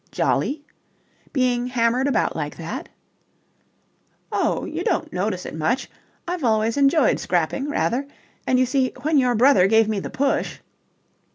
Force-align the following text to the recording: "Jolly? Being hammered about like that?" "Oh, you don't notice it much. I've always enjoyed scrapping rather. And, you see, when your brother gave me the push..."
"Jolly? 0.09 0.63
Being 1.31 1.67
hammered 1.67 2.07
about 2.07 2.35
like 2.35 2.57
that?" 2.57 2.89
"Oh, 4.31 4.65
you 4.65 4.83
don't 4.83 5.13
notice 5.13 5.45
it 5.45 5.53
much. 5.53 5.91
I've 6.27 6.43
always 6.43 6.75
enjoyed 6.75 7.19
scrapping 7.19 7.69
rather. 7.69 8.07
And, 8.47 8.57
you 8.57 8.65
see, 8.65 8.93
when 9.03 9.19
your 9.19 9.35
brother 9.35 9.67
gave 9.67 9.87
me 9.87 9.99
the 9.99 10.09
push..." 10.09 10.57